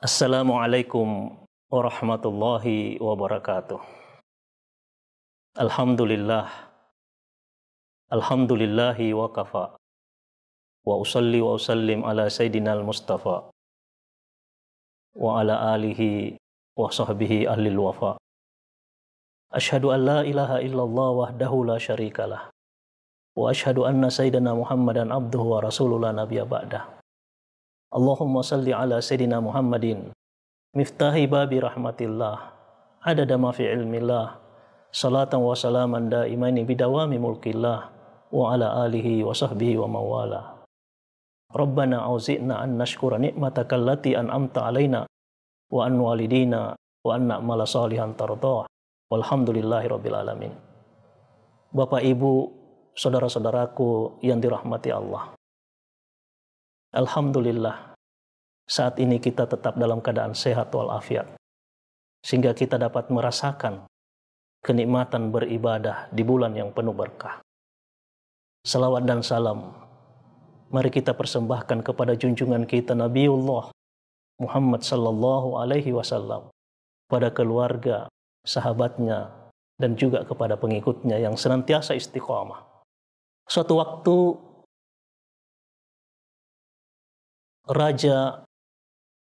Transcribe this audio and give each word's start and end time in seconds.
Assalamualaikum 0.00 1.28
warahmatullahi 1.68 2.96
wabarakatuh. 3.04 3.76
Alhamdulillah. 5.60 6.48
Alhamdulillahi 8.08 9.12
wa 9.12 9.28
kafa. 9.28 9.76
Wa 10.88 10.96
usalli 10.96 11.44
wa 11.44 11.52
usallim 11.52 12.00
ala 12.00 12.32
sayyidina 12.32 12.80
al-mustafa. 12.80 13.52
Wa 15.20 15.44
ala 15.44 15.76
alihi 15.76 16.40
wa 16.80 16.88
sahbihi 16.88 17.44
ahlil 17.44 17.84
wafa. 17.84 18.16
Ashhadu 19.52 19.92
an 19.92 20.00
la 20.08 20.18
ilaha 20.24 20.64
illallah 20.64 21.28
wahdahu 21.28 21.68
la 21.68 21.76
syarikalah. 21.76 22.48
Wa 23.36 23.52
ashhadu 23.52 23.84
anna 23.84 24.08
sayyidina 24.08 24.56
Muhammadan 24.56 25.12
abduhu 25.12 25.60
wa 25.60 25.60
rasulullah 25.60 26.16
nabiyya 26.16 26.48
ba'dah. 26.48 26.99
Allahumma 27.90 28.46
salli 28.46 28.70
ala 28.70 29.02
Sayyidina 29.02 29.42
Muhammadin. 29.42 30.14
Miftahi 30.78 31.26
babi 31.26 31.58
rahmatillah. 31.58 32.38
Adada 33.02 33.34
ma 33.34 33.50
fi 33.50 33.66
ilmillah. 33.66 34.38
Salatan 34.94 35.42
wa 35.42 35.58
salaman 35.58 36.06
daimani 36.06 36.62
bidawami 36.62 37.18
mulkillah. 37.18 37.90
Wa 38.30 38.54
ala 38.54 38.86
alihi 38.86 39.26
wa 39.26 39.34
sahbihi 39.34 39.74
wa 39.74 39.90
mawala 39.90 40.62
Rabbana 41.50 42.06
auzi'na 42.06 42.62
an 42.62 42.78
nashkura 42.78 43.18
ni'mataka 43.18 43.74
allati 43.74 44.14
an'amta 44.14 44.70
alaina 44.70 45.02
wa 45.66 45.82
an 45.82 45.98
walidina 45.98 46.78
wa 46.78 47.10
an 47.10 47.26
na'mala 47.26 47.66
salihan 47.66 48.14
tardah. 48.14 48.70
Walhamdulillahi 49.10 49.90
rabbil 49.90 50.14
alamin. 50.14 50.54
Bapak 51.74 52.06
Ibu 52.06 52.54
saudara-saudaraku 52.94 54.22
yang 54.22 54.38
dirahmati 54.38 54.94
Allah 54.94 55.39
Alhamdulillah, 56.90 57.94
saat 58.66 58.98
ini 58.98 59.22
kita 59.22 59.46
tetap 59.46 59.78
dalam 59.78 60.02
keadaan 60.02 60.34
sehat 60.34 60.74
walafiat. 60.74 61.38
Sehingga 62.18 62.50
kita 62.50 62.82
dapat 62.82 63.14
merasakan 63.14 63.86
kenikmatan 64.58 65.30
beribadah 65.30 66.10
di 66.10 66.26
bulan 66.26 66.50
yang 66.58 66.74
penuh 66.74 66.90
berkah. 66.90 67.38
Salawat 68.66 69.06
dan 69.06 69.22
salam, 69.22 69.70
mari 70.74 70.90
kita 70.90 71.14
persembahkan 71.14 71.86
kepada 71.86 72.18
junjungan 72.18 72.66
kita 72.66 72.98
Nabiullah 72.98 73.70
Muhammad 74.42 74.82
sallallahu 74.82 75.62
alaihi 75.62 75.94
wasallam, 75.94 76.50
pada 77.06 77.30
keluarga, 77.30 78.10
sahabatnya, 78.42 79.30
dan 79.78 79.94
juga 79.94 80.26
kepada 80.26 80.58
pengikutnya 80.58 81.22
yang 81.22 81.38
senantiasa 81.38 81.94
istiqamah. 81.94 82.66
Suatu 83.46 83.78
waktu 83.78 84.16
Raja 87.68 88.40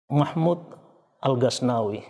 Mahmud 0.08 0.64
Al-Ghaznawi, 1.20 2.08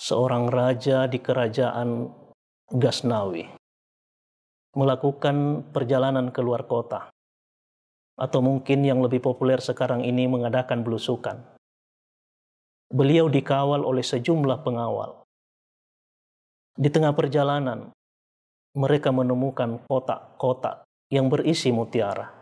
seorang 0.00 0.48
raja 0.48 1.04
di 1.04 1.20
kerajaan 1.20 2.08
Ghaznawi, 2.72 3.44
melakukan 4.72 5.68
perjalanan 5.76 6.32
keluar 6.32 6.64
kota, 6.64 7.12
atau 8.16 8.40
mungkin 8.40 8.80
yang 8.80 9.04
lebih 9.04 9.20
populer 9.20 9.60
sekarang 9.60 10.08
ini 10.08 10.24
mengadakan 10.24 10.88
belusukan. 10.88 11.36
Beliau 12.88 13.28
dikawal 13.28 13.84
oleh 13.84 14.00
sejumlah 14.00 14.64
pengawal. 14.64 15.20
Di 16.80 16.88
tengah 16.88 17.12
perjalanan, 17.12 17.92
mereka 18.72 19.12
menemukan 19.12 19.84
kotak-kotak 19.84 20.88
yang 21.12 21.28
berisi 21.28 21.68
mutiara 21.76 22.39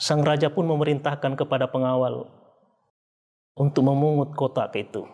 Sang 0.00 0.24
raja 0.24 0.48
pun 0.48 0.64
memerintahkan 0.64 1.36
kepada 1.36 1.68
pengawal 1.68 2.24
untuk 3.52 3.84
memungut 3.84 4.32
kotak 4.32 4.72
itu 4.72 5.04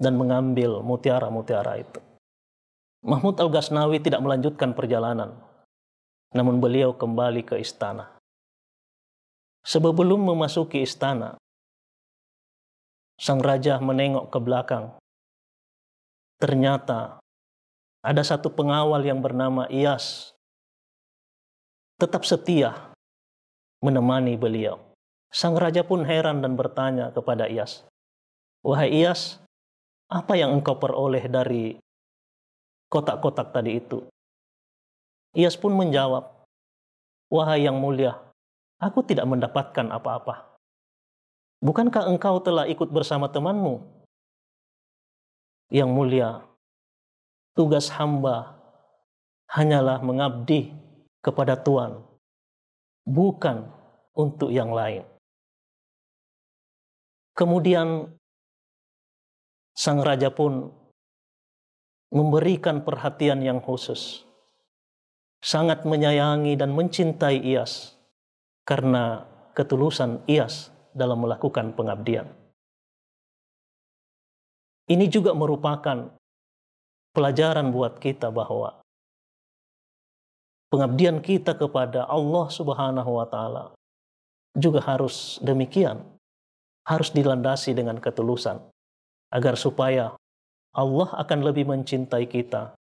dan 0.00 0.16
mengambil 0.16 0.80
mutiara-mutiara 0.80 1.84
itu. 1.84 2.00
Mahmud 3.04 3.36
Al-Ghaznawi 3.36 4.00
tidak 4.00 4.24
melanjutkan 4.24 4.72
perjalanan, 4.72 5.36
namun 6.32 6.56
beliau 6.56 6.96
kembali 6.96 7.44
ke 7.44 7.60
istana. 7.60 8.16
Sebelum 9.60 10.24
memasuki 10.24 10.80
istana, 10.80 11.36
sang 13.20 13.44
raja 13.44 13.76
menengok 13.76 14.32
ke 14.32 14.38
belakang. 14.40 14.96
Ternyata 16.40 17.20
ada 18.00 18.22
satu 18.24 18.48
pengawal 18.48 19.04
yang 19.04 19.20
bernama 19.20 19.68
Iyas, 19.68 20.32
tetap 22.00 22.24
setia 22.24 22.93
menemani 23.84 24.40
beliau. 24.40 24.80
Sang 25.28 25.52
raja 25.52 25.84
pun 25.84 26.08
heran 26.08 26.40
dan 26.40 26.56
bertanya 26.56 27.12
kepada 27.12 27.44
Iyas, 27.44 27.84
Wahai 28.64 28.88
Iyas, 28.96 29.44
apa 30.08 30.40
yang 30.40 30.56
engkau 30.56 30.80
peroleh 30.80 31.28
dari 31.28 31.76
kotak-kotak 32.88 33.52
tadi 33.52 33.76
itu? 33.76 34.08
Iyas 35.36 35.60
pun 35.60 35.76
menjawab, 35.76 36.48
Wahai 37.28 37.68
yang 37.68 37.76
mulia, 37.76 38.16
aku 38.80 39.04
tidak 39.04 39.28
mendapatkan 39.28 39.90
apa-apa. 39.92 40.56
Bukankah 41.60 42.08
engkau 42.08 42.40
telah 42.40 42.64
ikut 42.70 42.88
bersama 42.88 43.28
temanmu? 43.28 43.84
Yang 45.68 45.90
mulia, 45.90 46.30
tugas 47.58 47.90
hamba 47.90 48.54
hanyalah 49.50 49.98
mengabdi 50.00 50.70
kepada 51.24 51.58
Tuhan 51.58 52.13
bukan 53.04 53.68
untuk 54.16 54.48
yang 54.50 54.72
lain. 54.72 55.04
Kemudian 57.34 58.08
sang 59.74 60.00
raja 60.00 60.30
pun 60.30 60.70
memberikan 62.14 62.86
perhatian 62.86 63.42
yang 63.42 63.58
khusus. 63.58 64.22
Sangat 65.44 65.84
menyayangi 65.84 66.56
dan 66.56 66.72
mencintai 66.72 67.36
Iyas 67.36 68.00
karena 68.64 69.28
ketulusan 69.52 70.24
Iyas 70.24 70.72
dalam 70.96 71.20
melakukan 71.20 71.76
pengabdian. 71.76 72.32
Ini 74.88 75.04
juga 75.08 75.36
merupakan 75.36 76.16
pelajaran 77.12 77.72
buat 77.72 78.00
kita 78.00 78.32
bahwa 78.32 78.83
pengabdian 80.74 81.22
kita 81.22 81.54
kepada 81.54 82.02
Allah 82.10 82.50
Subhanahu 82.50 83.22
wa 83.22 83.26
taala 83.30 83.70
juga 84.58 84.82
harus 84.82 85.38
demikian. 85.38 86.02
Harus 86.84 87.14
dilandasi 87.14 87.72
dengan 87.72 87.96
ketulusan 87.96 88.60
agar 89.32 89.54
supaya 89.56 90.12
Allah 90.74 91.08
akan 91.16 91.40
lebih 91.46 91.64
mencintai 91.64 92.26
kita. 92.28 92.74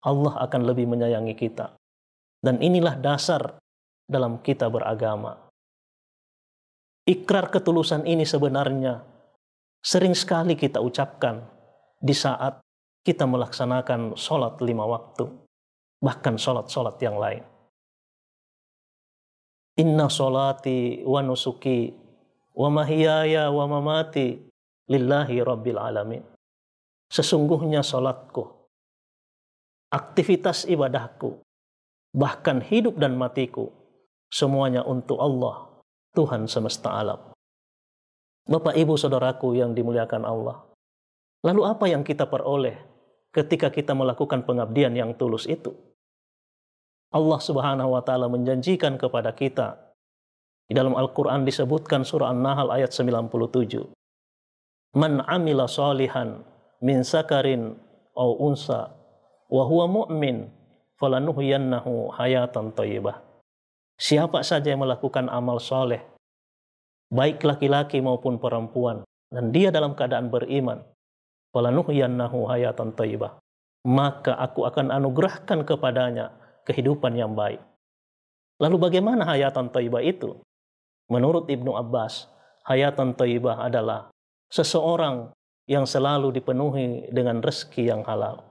Allah 0.00 0.32
akan 0.46 0.64
lebih 0.64 0.88
menyayangi 0.88 1.36
kita. 1.36 1.76
Dan 2.40 2.56
inilah 2.62 2.96
dasar 2.96 3.60
dalam 4.08 4.40
kita 4.40 4.72
beragama. 4.72 5.36
Ikrar 7.04 7.52
ketulusan 7.52 8.08
ini 8.08 8.24
sebenarnya 8.24 9.04
sering 9.84 10.16
sekali 10.16 10.56
kita 10.56 10.80
ucapkan 10.80 11.44
di 12.00 12.16
saat 12.16 12.64
kita 13.04 13.28
melaksanakan 13.28 14.16
sholat 14.16 14.56
lima 14.64 14.88
waktu 14.88 15.28
bahkan 16.00 16.40
sholat-sholat 16.40 16.96
yang 17.04 17.20
lain. 17.20 17.44
Inna 19.78 20.08
sholati 20.08 21.04
wa 21.04 21.20
nusuki 21.24 21.94
wa 22.56 22.68
mahiyaya 22.68 23.48
wa 23.52 23.64
mamati 23.68 24.40
lillahi 24.90 25.36
rabbil 25.40 25.78
alamin. 25.80 26.24
Sesungguhnya 27.10 27.82
sholatku, 27.84 28.44
aktivitas 29.90 30.66
ibadahku, 30.66 31.42
bahkan 32.14 32.62
hidup 32.62 32.98
dan 32.98 33.18
matiku, 33.18 33.70
semuanya 34.30 34.86
untuk 34.86 35.18
Allah, 35.18 35.68
Tuhan 36.14 36.46
semesta 36.46 36.94
alam. 36.94 37.34
Bapak, 38.46 38.74
Ibu, 38.74 38.94
Saudaraku 38.98 39.58
yang 39.58 39.74
dimuliakan 39.74 40.26
Allah. 40.26 40.58
Lalu 41.46 41.62
apa 41.66 41.86
yang 41.86 42.02
kita 42.02 42.26
peroleh 42.30 42.78
ketika 43.30 43.70
kita 43.70 43.94
melakukan 43.94 44.42
pengabdian 44.42 44.94
yang 44.94 45.14
tulus 45.14 45.46
itu? 45.50 45.89
Allah 47.10 47.40
Subhanahu 47.42 47.90
wa 47.98 48.02
taala 48.06 48.30
menjanjikan 48.30 48.94
kepada 48.94 49.34
kita 49.34 49.90
di 50.70 50.78
dalam 50.78 50.94
Al-Qur'an 50.94 51.42
disebutkan 51.42 52.06
surah 52.06 52.30
An-Nahl 52.30 52.70
ayat 52.70 52.94
97. 52.94 53.90
Man 54.94 55.18
amila 55.26 55.66
salihan 55.66 56.46
min 56.78 57.02
sakarin 57.02 57.74
aw 58.14 58.30
unsa 58.38 58.94
wa 59.50 59.62
huwa 59.66 59.90
mu'min 59.90 60.46
falanuhyiyannahu 61.02 62.14
hayatan 62.14 62.70
thayyibah. 62.78 63.18
Siapa 63.98 64.46
saja 64.46 64.70
yang 64.70 64.86
melakukan 64.86 65.26
amal 65.26 65.58
soleh, 65.58 66.00
baik 67.10 67.42
laki-laki 67.42 67.98
maupun 67.98 68.38
perempuan, 68.38 69.02
dan 69.34 69.50
dia 69.50 69.74
dalam 69.74 69.98
keadaan 69.98 70.30
beriman, 70.30 70.86
falanuhyiyannahu 71.50 72.46
hayatan 72.46 72.94
thayyibah. 72.94 73.36
Maka 73.84 74.38
aku 74.38 74.64
akan 74.70 74.94
anugerahkan 74.94 75.66
kepadanya 75.66 76.39
kehidupan 76.68 77.16
yang 77.16 77.32
baik. 77.36 77.60
Lalu 78.60 78.76
bagaimana 78.76 79.24
hayatan 79.24 79.72
taibah 79.72 80.04
itu? 80.04 80.36
Menurut 81.10 81.50
Ibnu 81.50 81.74
Abbas, 81.74 82.30
hayatan 82.68 83.18
thayyibah 83.18 83.66
adalah 83.66 84.14
seseorang 84.46 85.34
yang 85.66 85.82
selalu 85.82 86.30
dipenuhi 86.30 87.10
dengan 87.10 87.42
rezeki 87.42 87.90
yang 87.90 88.02
halal. 88.06 88.46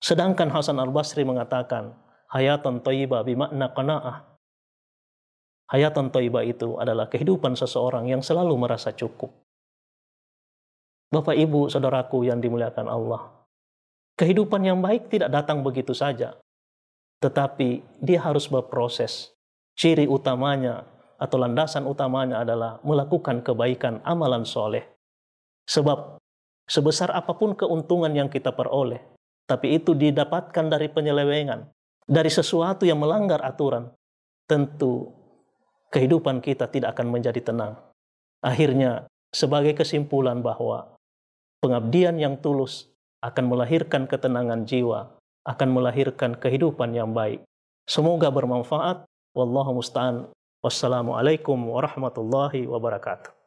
Sedangkan 0.00 0.48
Hasan 0.48 0.80
al-Basri 0.80 1.22
mengatakan, 1.22 1.92
hayatan 2.32 2.80
thayyibah 2.80 3.28
bimakna 3.28 3.70
qanaah. 3.76 4.16
Hayatan 5.68 6.08
thayyibah 6.12 6.44
itu 6.48 6.76
adalah 6.80 7.08
kehidupan 7.12 7.56
seseorang 7.56 8.08
yang 8.08 8.24
selalu 8.24 8.56
merasa 8.56 8.92
cukup. 8.92 9.32
Bapak 11.12 11.36
Ibu, 11.36 11.68
saudaraku 11.68 12.24
yang 12.24 12.40
dimuliakan 12.40 12.88
Allah. 12.88 13.28
Kehidupan 14.16 14.64
yang 14.64 14.80
baik 14.80 15.12
tidak 15.12 15.28
datang 15.28 15.60
begitu 15.60 15.92
saja. 15.92 16.40
Tetapi 17.22 18.02
dia 18.02 18.18
harus 18.18 18.50
berproses. 18.50 19.30
Ciri 19.78 20.10
utamanya 20.10 20.84
atau 21.22 21.38
landasan 21.38 21.86
utamanya 21.86 22.42
adalah 22.42 22.82
melakukan 22.82 23.46
kebaikan 23.46 24.02
amalan 24.02 24.42
soleh. 24.42 24.82
Sebab 25.70 26.18
sebesar 26.66 27.14
apa 27.14 27.38
pun 27.38 27.54
keuntungan 27.54 28.10
yang 28.10 28.26
kita 28.26 28.50
peroleh, 28.50 28.98
tapi 29.46 29.78
itu 29.78 29.94
didapatkan 29.94 30.66
dari 30.66 30.90
penyelewengan, 30.90 31.70
dari 32.10 32.26
sesuatu 32.26 32.82
yang 32.82 32.98
melanggar 32.98 33.38
aturan, 33.46 33.94
tentu 34.50 35.14
kehidupan 35.94 36.42
kita 36.42 36.66
tidak 36.66 36.98
akan 36.98 37.14
menjadi 37.14 37.38
tenang. 37.38 37.78
Akhirnya, 38.42 39.06
sebagai 39.30 39.78
kesimpulan 39.78 40.42
bahwa 40.42 40.98
pengabdian 41.62 42.18
yang 42.18 42.42
tulus 42.42 42.90
akan 43.22 43.46
melahirkan 43.46 44.10
ketenangan 44.10 44.66
jiwa, 44.66 45.14
akan 45.42 45.68
melahirkan 45.74 46.38
kehidupan 46.38 46.94
yang 46.94 47.10
baik. 47.10 47.42
Semoga 47.86 48.30
bermanfaat. 48.30 49.04
Wallahu 49.34 49.82
musta'an. 49.82 50.30
Wassalamualaikum 50.62 51.58
warahmatullahi 51.58 52.70
wabarakatuh. 52.70 53.41